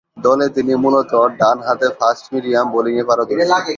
[0.17, 3.35] দলে তিনি মূলতঃ ডানহাতে ফাস্ট মিডিয়াম বোলিংয়ে পারদর্শী।